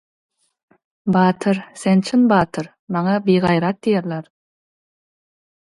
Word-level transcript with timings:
-Batyr, 1.15 1.57
sen 1.83 1.97
çyn 2.09 2.23
batyr. 2.33 2.67
Maňa 2.95 3.15
bigaýrat 3.29 3.77
diýerler. 3.85 4.25